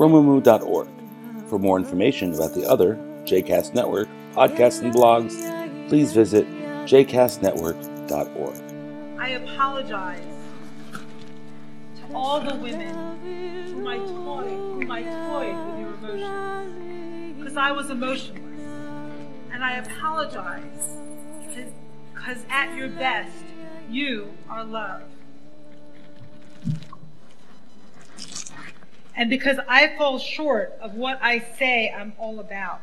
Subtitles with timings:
[0.00, 0.88] romemu.org.
[1.48, 5.36] For more information about the other JCast Network podcasts and blogs,
[5.90, 6.46] please visit
[6.86, 9.20] jcastnetwork.org.
[9.20, 10.24] I apologize
[10.92, 12.94] to all the women
[13.74, 18.42] whom I toyed, whom with your emotions, because I was emotionless.
[19.52, 20.96] And I apologize
[22.14, 23.36] because at your best,
[23.90, 25.02] you are love.
[29.14, 32.80] And because I fall short of what I say I'm all about.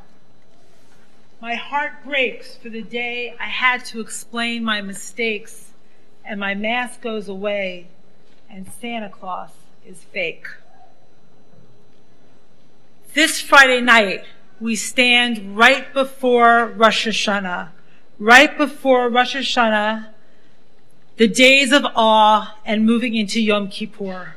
[1.41, 5.71] My heart breaks for the day I had to explain my mistakes
[6.25, 7.87] and my mask goes away
[8.49, 9.51] and Santa Claus
[9.85, 10.47] is fake.
[13.13, 14.25] This Friday night,
[14.59, 17.69] we stand right before Rosh Hashanah,
[18.19, 20.07] right before Rosh Hashanah,
[21.17, 24.36] the days of awe and moving into Yom Kippur.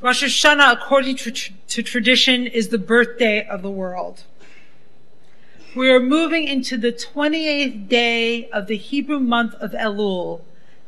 [0.00, 4.22] Rosh Hashanah, according to, to tradition, is the birthday of the world.
[5.74, 10.42] We are moving into the 28th day of the Hebrew month of Elul.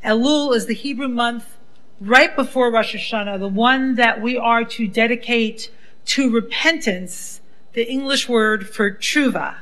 [0.04, 1.56] Elul is the Hebrew month
[2.00, 5.72] right before Rosh Hashanah, the one that we are to dedicate
[6.06, 7.40] to repentance,
[7.72, 9.56] the English word for tshuva.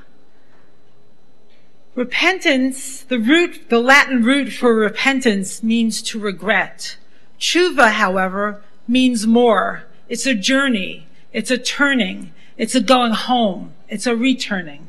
[1.95, 6.99] Repentance, the root, the Latin root for repentance means to regret.
[7.41, 9.85] Tshuva, however, means more.
[10.09, 11.07] It's a journey.
[11.33, 12.33] It's a turning.
[12.57, 13.75] It's a going home.
[13.89, 14.89] It's a returning.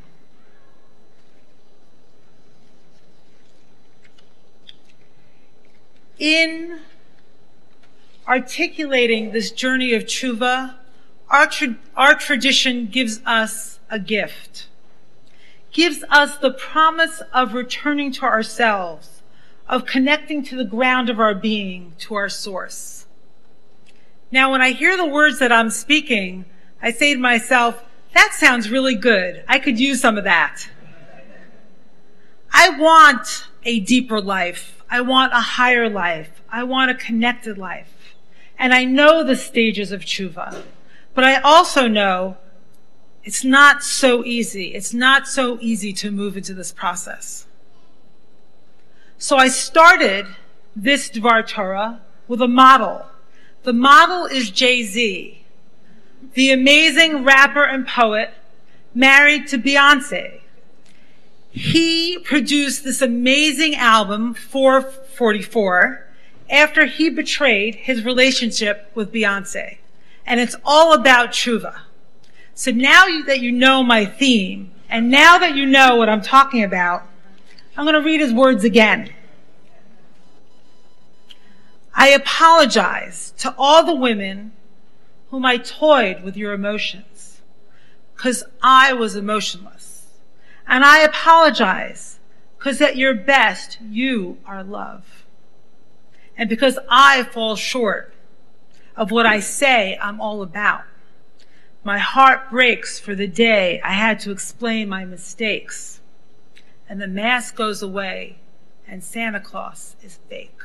[6.18, 6.80] In
[8.26, 10.74] articulating this journey of tshuva,
[11.28, 14.66] our, tra- our tradition gives us a gift,
[15.72, 19.22] gives us the promise of returning to ourselves,
[19.68, 22.99] of connecting to the ground of our being, to our source.
[24.32, 26.44] Now, when I hear the words that I'm speaking,
[26.80, 27.82] I say to myself,
[28.14, 29.44] that sounds really good.
[29.48, 30.68] I could use some of that.
[32.52, 34.82] I want a deeper life.
[34.90, 36.42] I want a higher life.
[36.50, 38.16] I want a connected life.
[38.58, 40.62] And I know the stages of tshuva,
[41.14, 42.36] but I also know
[43.24, 44.74] it's not so easy.
[44.74, 47.46] It's not so easy to move into this process.
[49.18, 50.26] So I started
[50.74, 53.09] this Dvar Torah with a model
[53.62, 55.44] the model is Jay-Z,
[56.34, 58.32] the amazing rapper and poet
[58.94, 60.40] married to Beyonce.
[61.50, 66.06] He produced this amazing album, 444,
[66.48, 69.78] after he betrayed his relationship with Beyonce.
[70.24, 71.80] And it's all about tshuva.
[72.54, 76.62] So now that you know my theme, and now that you know what I'm talking
[76.62, 77.02] about,
[77.76, 79.12] I'm going to read his words again.
[81.94, 84.52] I apologize to all the women
[85.30, 87.40] whom I toyed with your emotions
[88.14, 90.06] because I was emotionless.
[90.66, 92.18] And I apologize
[92.58, 95.24] because at your best, you are love.
[96.36, 98.14] And because I fall short
[98.96, 100.82] of what I say I'm all about.
[101.82, 106.00] My heart breaks for the day I had to explain my mistakes.
[106.88, 108.38] And the mask goes away
[108.86, 110.60] and Santa Claus is fake.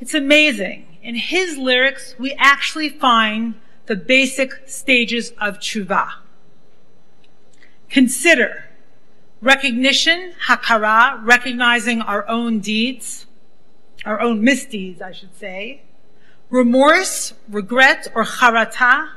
[0.00, 0.86] It's amazing.
[1.02, 6.12] In his lyrics, we actually find the basic stages of tshuva.
[7.90, 8.64] Consider
[9.42, 13.26] recognition, hakara, recognizing our own deeds,
[14.06, 15.82] our own misdeeds, I should say.
[16.48, 19.10] Remorse, regret, or charata.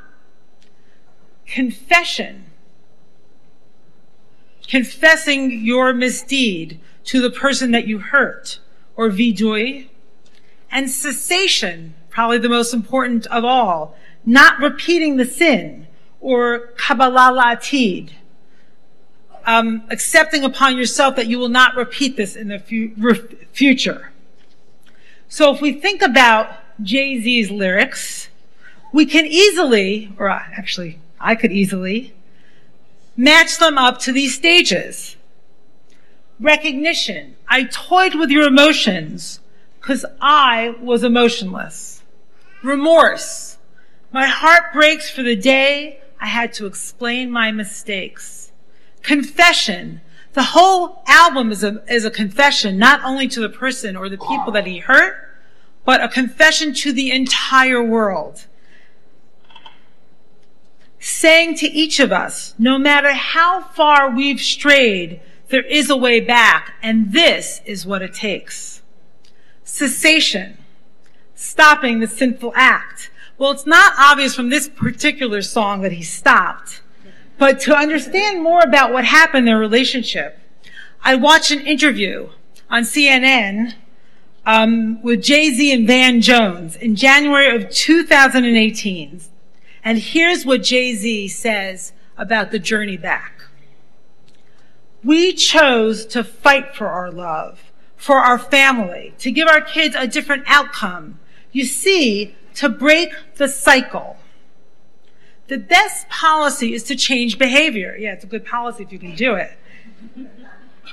[1.46, 2.46] Confession,
[4.68, 8.60] confessing your misdeed to the person that you hurt,
[8.96, 9.90] or vidui,
[10.74, 15.88] and cessation, probably the most important of all, not repeating the sin,
[16.20, 18.10] or kabbalah latid,
[19.46, 22.96] um, accepting upon yourself that you will not repeat this in the fu-
[23.52, 24.12] future.
[25.30, 26.50] So if we think about
[26.81, 28.30] Jay-Z's lyrics,
[28.92, 32.16] we can easily, or actually, I could easily,
[33.16, 35.18] match them up to these stages.
[36.40, 37.36] Recognition.
[37.48, 39.40] I toyed with your emotions
[39.84, 42.04] because I was emotionless.
[42.64, 43.58] Remorse.
[44.14, 48.54] My heart breaks for the day I had to explain my mistakes.
[49.02, 50.00] Confession.
[50.32, 54.18] The whole album is a, is a confession, not only to the person or the
[54.18, 55.18] people that he hurt,
[55.84, 58.46] but a confession to the entire world.
[60.98, 65.20] Saying to each of us, no matter how far we've strayed,
[65.50, 68.83] there is a way back, and this is what it takes.
[69.63, 70.57] Cessation.
[71.36, 73.12] Stopping the sinful act.
[73.38, 76.81] Well, it's not obvious from this particular song that he stopped.
[77.38, 80.39] But to understand more about what happened in their relationship,
[81.04, 82.30] I watched an interview
[82.69, 83.74] on CNN
[84.45, 89.21] um, with Jay-Z and Van Jones in January of 2018.
[89.83, 93.42] And here's what Jay-Z says about the journey back.
[95.04, 97.73] We chose to fight for our love,
[98.04, 101.18] for our family, to give our kids a different outcome.
[101.54, 104.18] You see, to break the cycle.
[105.48, 107.96] The best policy is to change behavior.
[107.98, 109.58] Yeah, it's a good policy if you can do it.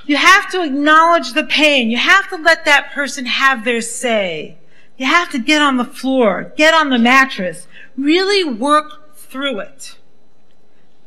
[0.07, 1.91] You have to acknowledge the pain.
[1.91, 4.57] You have to let that person have their say.
[4.97, 7.67] You have to get on the floor, get on the mattress,
[7.97, 9.97] really work through it.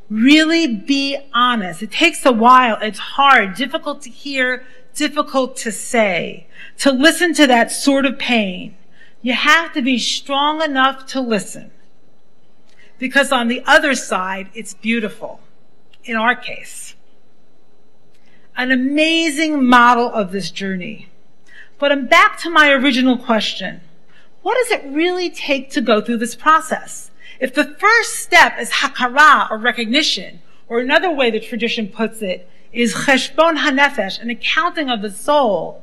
[0.10, 1.82] Really be honest.
[1.82, 2.78] It takes a while.
[2.82, 6.48] It's hard, difficult to hear, difficult to say,
[6.80, 8.76] to listen to that sort of pain.
[9.22, 11.72] You have to be strong enough to listen.
[13.00, 15.40] Because on the other side, it's beautiful.
[16.04, 16.96] In our case.
[18.56, 21.10] An amazing model of this journey.
[21.80, 23.82] But I'm back to my original question.
[24.42, 27.12] What does it really take to go through this process?
[27.40, 32.50] If the first step is hakara or recognition, or another way the tradition puts it
[32.74, 35.82] is cheshbon hanefesh, an accounting of the soul,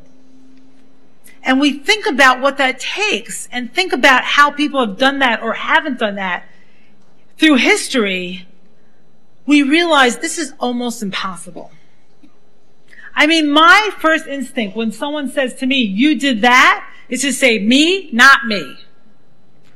[1.42, 5.42] and we think about what that takes and think about how people have done that
[5.42, 6.44] or haven't done that
[7.40, 8.46] through history,
[9.46, 11.72] we realize this is almost impossible.
[13.14, 17.32] I mean, my first instinct when someone says to me, you did that, is to
[17.32, 18.76] say, me, not me.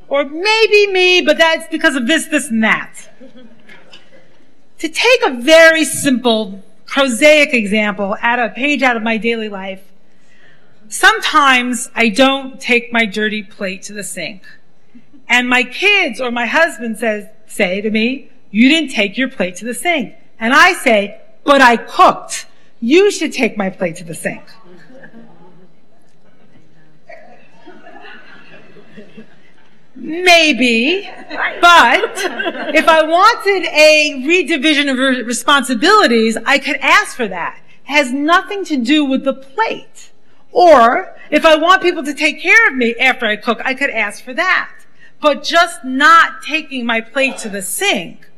[0.09, 3.09] Or maybe me, but that's because of this, this, and that.
[4.79, 6.63] to take a very simple,
[6.95, 9.83] prosaic example at a page out of my daily life,
[10.89, 14.45] sometimes I don't take my dirty plate to the sink.
[15.29, 19.57] And my kids or my husband says, say to me, you didn't take your plate
[19.57, 20.15] to the sink.
[20.39, 22.47] And I say, but I cooked.
[22.79, 24.45] You should take my plate to the sink.
[30.05, 31.09] Maybe,
[31.63, 32.13] but
[32.75, 37.59] if I wanted a redivision of responsibilities, I could ask for that.
[37.89, 40.13] It has nothing to do with the plate.
[40.53, 43.89] Or if I want people to take care of me after I cook, I could
[43.89, 44.73] ask for that.
[45.23, 48.29] But just not taking my plate to the sink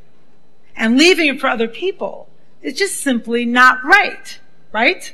[0.77, 2.29] and leaving it for other people
[2.63, 4.39] is just simply not right.
[4.71, 5.13] Right?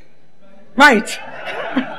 [0.76, 1.18] Right.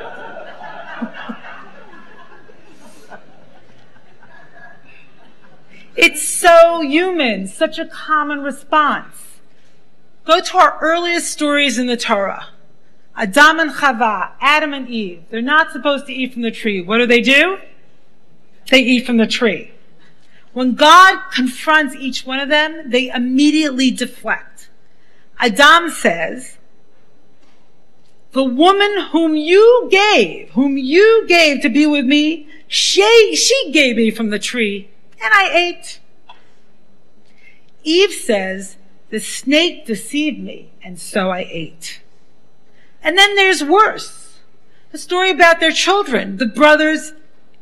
[5.95, 9.39] it's so human, such a common response.
[10.25, 12.47] Go to our earliest stories in the Torah.
[13.15, 15.23] Adam and Chava, Adam and Eve.
[15.29, 16.81] They're not supposed to eat from the tree.
[16.81, 17.59] What do they do?
[18.71, 19.71] they eat from the tree.
[20.53, 24.69] When God confronts each one of them, they immediately deflect.
[25.39, 26.57] Adam says,
[28.31, 33.97] the woman whom you gave, whom you gave to be with me, she, she gave
[33.97, 34.89] me from the tree
[35.23, 35.99] and I ate.
[37.83, 38.77] Eve says,
[39.09, 42.01] the snake deceived me and so I ate.
[43.01, 44.39] And then there's worse.
[44.91, 47.13] The story about their children, the brothers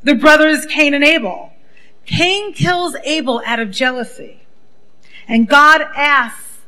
[0.04, 1.54] the brothers Cain and Abel.
[2.06, 4.42] Cain kills Abel out of jealousy.
[5.28, 6.60] And God asks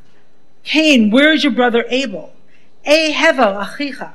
[0.62, 2.32] Cain, where is your brother Abel?
[2.86, 4.12] E hevel achicha.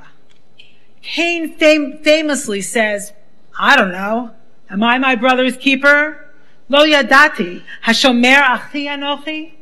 [1.02, 3.12] Cain fam- famously says,
[3.58, 4.30] I don't know.
[4.70, 6.29] Am I my brother's keeper?
[6.70, 7.62] Lo yadati.
[7.84, 9.52] Hashomer achi anochi.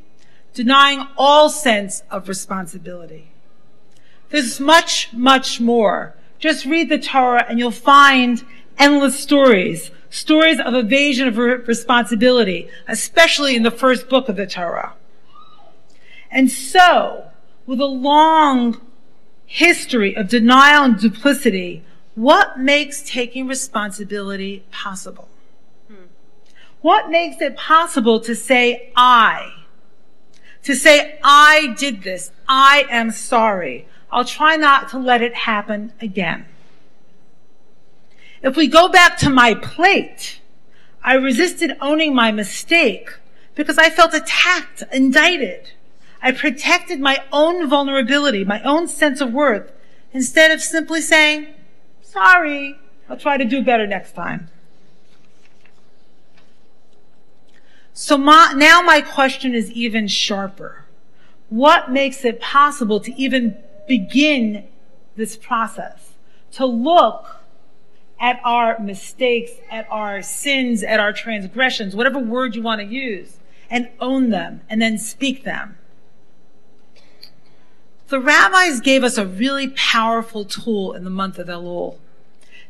[0.54, 3.32] Denying all sense of responsibility.
[4.28, 6.14] There's much, much more.
[6.38, 8.44] Just read the Torah and you'll find
[8.78, 14.94] endless stories, stories of evasion of responsibility, especially in the first book of the Torah.
[16.30, 17.30] And so,
[17.66, 18.80] with a long
[19.46, 21.82] history of denial and duplicity,
[22.14, 25.28] what makes taking responsibility possible?
[26.80, 29.52] What makes it possible to say, I?
[30.64, 32.30] To say, I did this.
[32.48, 33.88] I am sorry.
[34.10, 36.46] I'll try not to let it happen again.
[38.42, 40.40] If we go back to my plate,
[41.02, 43.10] I resisted owning my mistake
[43.54, 45.72] because I felt attacked, indicted.
[46.22, 49.72] I protected my own vulnerability, my own sense of worth,
[50.12, 51.48] instead of simply saying,
[52.02, 54.48] sorry, I'll try to do better next time.
[58.00, 60.84] So my, now my question is even sharper.
[61.48, 63.56] What makes it possible to even
[63.88, 64.68] begin
[65.16, 66.12] this process?
[66.52, 67.26] To look
[68.20, 73.38] at our mistakes, at our sins, at our transgressions, whatever word you want to use,
[73.68, 75.76] and own them and then speak them.
[78.10, 81.98] The rabbis gave us a really powerful tool in the month of Elul.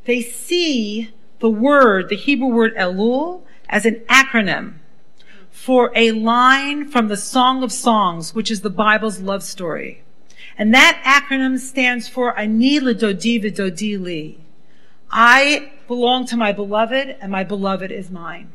[0.06, 4.76] They see the word, the Hebrew word Elul, as an acronym
[5.58, 10.02] for a line from the Song of Songs, which is the Bible's love story.
[10.56, 14.38] And that acronym stands for Ani L'Dodi V'Dodi Li.
[15.10, 18.52] I belong to my beloved and my beloved is mine.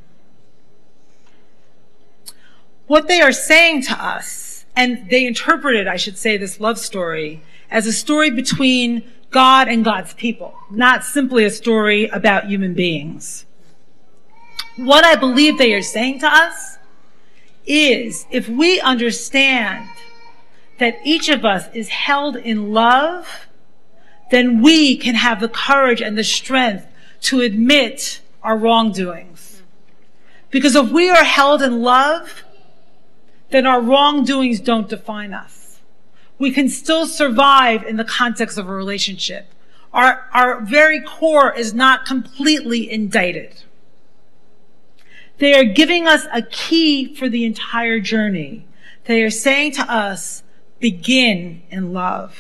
[2.88, 7.44] What they are saying to us, and they interpreted, I should say, this love story
[7.70, 13.46] as a story between God and God's people, not simply a story about human beings.
[14.78, 16.73] What I believe they are saying to us
[17.66, 19.90] is if we understand
[20.80, 23.48] that each of us is held in love
[24.34, 26.88] then we can have the courage and the strength
[27.22, 29.62] to admit our wrongdoings.
[30.50, 32.44] Because if we are held in love,
[33.52, 35.80] then our wrongdoings don't define us.
[36.40, 39.54] We can still survive in the context of a relationship.
[39.94, 43.62] Our, our very core is not completely indicted.
[45.44, 48.66] They are giving us a key for the entire journey.
[49.04, 50.42] They are saying to us,
[50.80, 52.40] begin in love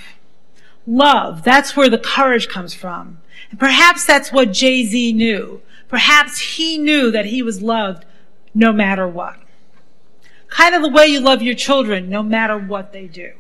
[0.85, 1.43] love.
[1.43, 3.19] That's where the courage comes from.
[3.49, 5.61] And perhaps that's what Jay-Z knew.
[5.87, 8.05] Perhaps he knew that he was loved
[8.53, 9.37] no matter what.
[10.47, 13.33] Kind of the way you love your children no matter what they do.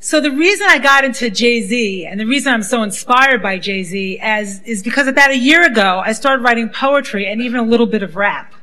[0.00, 4.20] So the reason I got into Jay-Z and the reason I'm so inspired by Jay-Z
[4.22, 7.86] as is because about a year ago I started writing poetry and even a little
[7.86, 8.54] bit of rap.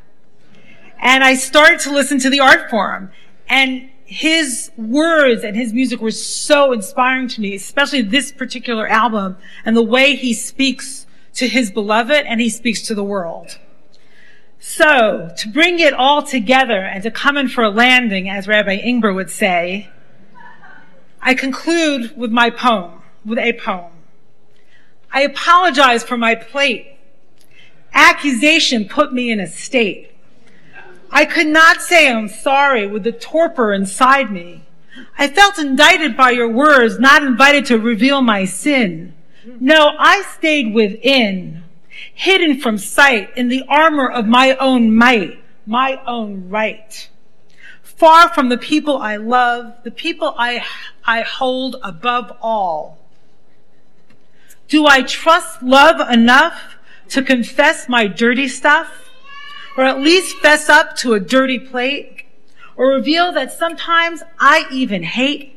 [0.98, 3.12] And I started to listen to the art form
[3.50, 9.36] and his words and his music were so inspiring to me, especially this particular album
[9.66, 13.60] and the way he speaks to his beloved and he speaks to the world.
[14.60, 18.78] So to bring it all together and to come in for a landing, as Rabbi
[18.78, 19.90] Ingber would say,
[21.26, 23.92] I conclude with my poem, with a poem.
[25.12, 27.00] I apologize for my plate.
[27.94, 30.12] Accusation put me in a state.
[31.10, 34.66] I could not say I'm sorry with the torpor inside me.
[35.18, 39.16] I felt indicted by your words, not invited to reveal my sin.
[39.60, 41.64] No, I stayed within,
[42.14, 47.10] hidden from sight in the armor of my own might, my own right.
[47.96, 50.66] Far from the people I love, the people I,
[51.06, 52.98] I hold above all.
[54.68, 56.76] Do I trust love enough
[57.10, 59.06] to confess my dirty stuff?
[59.76, 62.24] or at least fess up to a dirty plate,
[62.78, 65.56] or reveal that sometimes I even hate.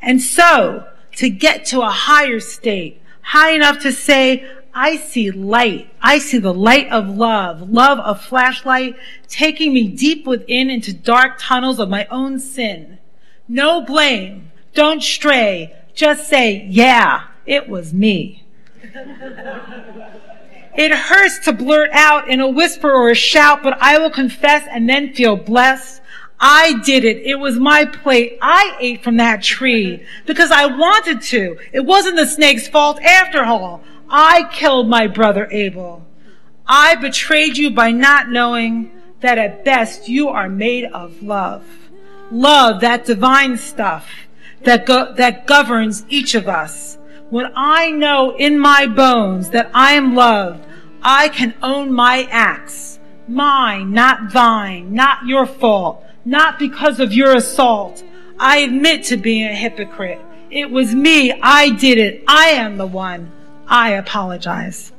[0.00, 4.46] And so, to get to a higher state, high enough to say,
[4.80, 5.90] I see light.
[6.00, 8.94] I see the light of love, love of flashlight,
[9.26, 12.98] taking me deep within into dark tunnels of my own sin.
[13.48, 14.52] No blame.
[14.74, 15.74] Don't stray.
[15.96, 18.44] Just say, yeah, it was me.
[20.74, 24.64] It hurts to blurt out in a whisper or a shout, but I will confess
[24.70, 26.00] and then feel blessed.
[26.38, 27.16] I did it.
[27.26, 28.38] It was my plate.
[28.40, 31.58] I ate from that tree because I wanted to.
[31.72, 33.82] It wasn't the snake's fault after all.
[34.10, 36.06] I killed my brother Abel.
[36.66, 41.64] I betrayed you by not knowing that at best you are made of love.
[42.30, 44.08] Love, that divine stuff
[44.62, 46.98] that, go- that governs each of us.
[47.30, 50.64] When I know in my bones that I am loved,
[51.02, 52.98] I can own my acts.
[53.28, 58.02] Mine, not thine, not your fault, not because of your assault.
[58.38, 60.20] I admit to being a hypocrite.
[60.50, 61.32] It was me.
[61.42, 62.24] I did it.
[62.26, 63.32] I am the one.
[63.70, 64.92] I apologize.